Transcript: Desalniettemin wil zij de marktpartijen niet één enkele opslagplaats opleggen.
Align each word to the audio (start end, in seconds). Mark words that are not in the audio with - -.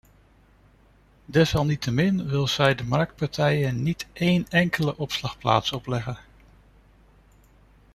Desalniettemin 1.25 2.27
wil 2.27 2.47
zij 2.47 2.75
de 2.75 2.83
marktpartijen 2.83 3.83
niet 3.83 4.07
één 4.13 4.45
enkele 4.49 4.97
opslagplaats 4.97 5.71
opleggen. 5.71 6.17